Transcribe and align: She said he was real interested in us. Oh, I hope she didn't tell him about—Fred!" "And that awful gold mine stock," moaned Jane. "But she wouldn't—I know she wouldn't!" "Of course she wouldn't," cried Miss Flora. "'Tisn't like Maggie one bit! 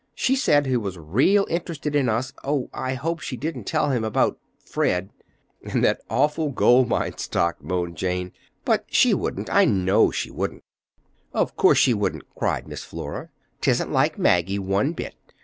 She 0.15 0.35
said 0.35 0.65
he 0.65 0.77
was 0.77 0.97
real 0.97 1.45
interested 1.47 1.95
in 1.95 2.09
us. 2.09 2.33
Oh, 2.43 2.71
I 2.73 2.95
hope 2.95 3.19
she 3.19 3.37
didn't 3.37 3.65
tell 3.65 3.91
him 3.91 4.03
about—Fred!" 4.03 5.11
"And 5.63 5.83
that 5.83 6.01
awful 6.09 6.49
gold 6.49 6.87
mine 6.89 7.19
stock," 7.19 7.63
moaned 7.63 7.97
Jane. 7.97 8.31
"But 8.65 8.85
she 8.87 9.13
wouldn't—I 9.13 9.65
know 9.65 10.09
she 10.09 10.31
wouldn't!" 10.31 10.63
"Of 11.35 11.55
course 11.55 11.77
she 11.77 11.93
wouldn't," 11.93 12.23
cried 12.33 12.67
Miss 12.67 12.83
Flora. 12.83 13.29
"'Tisn't 13.61 13.91
like 13.91 14.17
Maggie 14.17 14.57
one 14.57 14.93
bit! 14.93 15.13